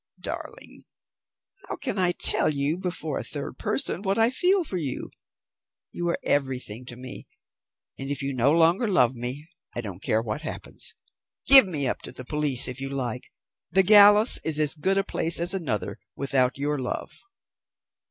[0.19, 0.85] Darling,
[1.69, 5.11] how can I tell you, before a third person, what I feel for you?
[5.91, 7.27] You are everything to me;
[7.99, 10.95] and, if you no longer love me, I don't care what happens.
[11.45, 13.31] Give me up to the police if you like.
[13.69, 17.11] The gallows is as good a place as another, without your love."